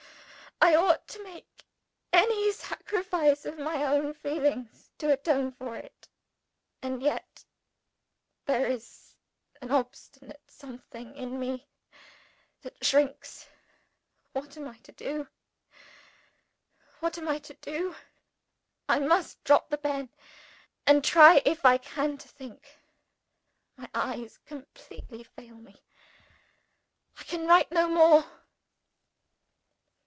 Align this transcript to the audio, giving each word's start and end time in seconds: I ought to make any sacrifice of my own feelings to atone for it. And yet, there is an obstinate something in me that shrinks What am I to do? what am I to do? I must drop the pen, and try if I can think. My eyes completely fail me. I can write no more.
I 0.63 0.75
ought 0.75 1.07
to 1.07 1.23
make 1.23 1.63
any 2.13 2.51
sacrifice 2.51 3.45
of 3.45 3.57
my 3.57 3.83
own 3.83 4.13
feelings 4.13 4.91
to 4.99 5.11
atone 5.11 5.51
for 5.53 5.75
it. 5.75 6.07
And 6.83 7.01
yet, 7.01 7.43
there 8.45 8.67
is 8.67 9.15
an 9.59 9.71
obstinate 9.71 10.51
something 10.51 11.15
in 11.15 11.39
me 11.39 11.67
that 12.61 12.85
shrinks 12.85 13.47
What 14.33 14.55
am 14.55 14.67
I 14.67 14.77
to 14.83 14.91
do? 14.91 15.27
what 16.99 17.17
am 17.17 17.27
I 17.27 17.39
to 17.39 17.55
do? 17.55 17.95
I 18.87 18.99
must 18.99 19.43
drop 19.43 19.69
the 19.71 19.79
pen, 19.79 20.09
and 20.85 21.03
try 21.03 21.41
if 21.43 21.65
I 21.65 21.79
can 21.79 22.19
think. 22.19 22.77
My 23.77 23.89
eyes 23.95 24.37
completely 24.45 25.23
fail 25.23 25.55
me. 25.55 25.81
I 27.17 27.23
can 27.23 27.47
write 27.47 27.71
no 27.71 27.89
more. 27.89 28.31